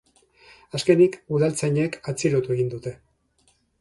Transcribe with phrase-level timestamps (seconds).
[0.77, 2.95] Azkenik, udaltzainek atxilotu egin dute.